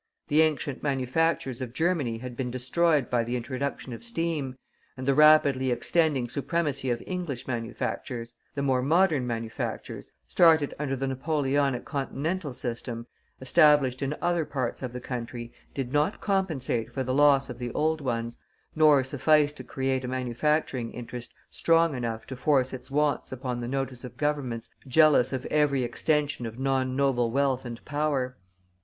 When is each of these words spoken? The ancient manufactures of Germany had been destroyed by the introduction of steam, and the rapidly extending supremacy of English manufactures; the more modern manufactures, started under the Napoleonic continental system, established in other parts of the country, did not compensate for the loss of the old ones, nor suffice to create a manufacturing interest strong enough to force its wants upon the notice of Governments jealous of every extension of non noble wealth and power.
The 0.29 0.41
ancient 0.41 0.81
manufactures 0.81 1.61
of 1.61 1.73
Germany 1.73 2.17
had 2.17 2.35
been 2.35 2.49
destroyed 2.49 3.07
by 3.07 3.23
the 3.23 3.35
introduction 3.35 3.93
of 3.93 4.03
steam, 4.03 4.57
and 4.97 5.05
the 5.05 5.13
rapidly 5.13 5.69
extending 5.69 6.27
supremacy 6.27 6.89
of 6.89 7.03
English 7.05 7.45
manufactures; 7.47 8.33
the 8.55 8.63
more 8.63 8.81
modern 8.81 9.27
manufactures, 9.27 10.11
started 10.27 10.73
under 10.79 10.95
the 10.95 11.05
Napoleonic 11.05 11.85
continental 11.85 12.51
system, 12.51 13.05
established 13.41 14.01
in 14.01 14.15
other 14.23 14.43
parts 14.43 14.81
of 14.81 14.91
the 14.91 14.99
country, 14.99 15.53
did 15.75 15.93
not 15.93 16.19
compensate 16.19 16.91
for 16.91 17.03
the 17.03 17.13
loss 17.13 17.47
of 17.47 17.59
the 17.59 17.71
old 17.73 18.01
ones, 18.01 18.39
nor 18.75 19.03
suffice 19.03 19.53
to 19.53 19.63
create 19.63 20.03
a 20.03 20.07
manufacturing 20.07 20.91
interest 20.93 21.31
strong 21.51 21.93
enough 21.93 22.25
to 22.25 22.35
force 22.35 22.73
its 22.73 22.89
wants 22.89 23.31
upon 23.31 23.61
the 23.61 23.67
notice 23.67 24.03
of 24.03 24.17
Governments 24.17 24.71
jealous 24.87 25.31
of 25.31 25.45
every 25.51 25.83
extension 25.83 26.47
of 26.47 26.57
non 26.57 26.95
noble 26.95 27.29
wealth 27.29 27.65
and 27.65 27.85
power. 27.85 28.35